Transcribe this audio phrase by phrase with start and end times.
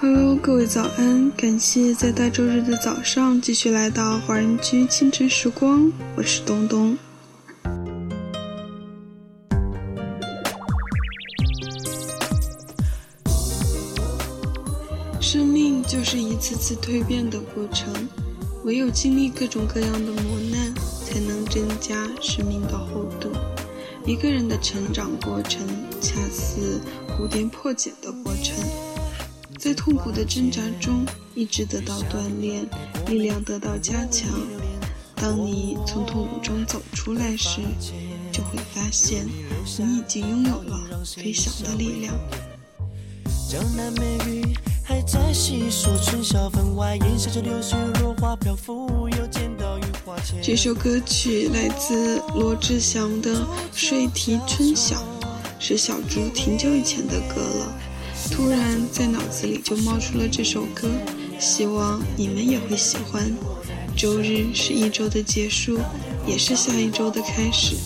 [0.00, 1.30] Hello，各位早安！
[1.36, 6.98] 感谢在大周日的早上继续来到华人居清晨时光，我是东东。
[15.20, 17.92] 生命就是一次次蜕变的过程，
[18.64, 20.74] 唯有经历各种各样的磨难，
[21.04, 23.30] 才能增加生命的厚度。
[24.04, 25.66] 一个人的成长过程，
[26.00, 28.54] 恰似蝴蝶破茧的过程。
[29.64, 32.68] 在痛苦的挣扎中，一直得到锻炼，
[33.06, 34.28] 力量得到加强。
[35.16, 37.62] 当你从痛苦中走出来时，
[38.30, 42.14] 就会发现你已经拥有了飞翔的力量。
[50.42, 53.30] 这首歌曲来自罗志祥的
[53.72, 54.96] 《睡提春晓》，
[55.58, 57.93] 是小猪挺久以前的歌了。
[58.30, 58.58] 突然
[58.90, 60.88] 在脑子里就冒出了这首歌，
[61.38, 63.32] 希望你们也会喜欢。
[63.96, 65.78] 周日是一周的结束，
[66.26, 67.76] 也是下一周的开始，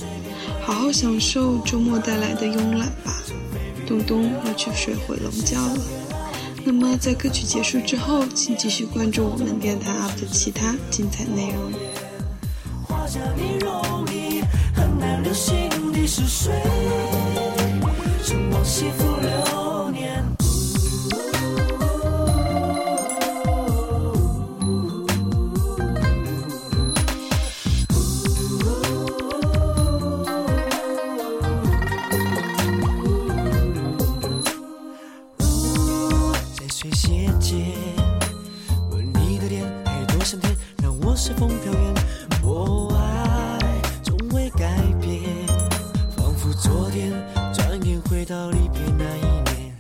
[0.63, 3.23] 好好享受周末带来的慵懒吧。
[3.87, 5.79] 东东要去睡回笼觉了。
[6.65, 11.73] 那么在歌曲结束之后，请继续关注我们电台 UP 的其他精彩内容。
[41.29, 41.95] 随风飘远，
[42.43, 43.59] 我爱
[44.03, 45.21] 从未改变，
[46.17, 47.13] 仿佛昨天，
[47.53, 49.21] 转眼回到离别那一
[49.53, 49.77] 年。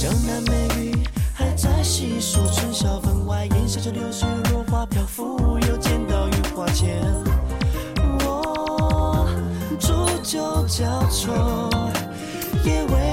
[0.00, 0.96] 江南美雨
[1.34, 6.98] 还在细数春宵分外，烟消着流水，落花飘浮，又见到雨花前。
[8.24, 9.28] 我
[9.78, 9.92] 煮
[10.22, 11.30] 酒浇愁，
[12.64, 13.03] 夜未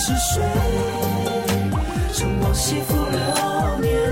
[0.00, 0.40] 是谁？
[2.12, 4.07] 成往昔福流年。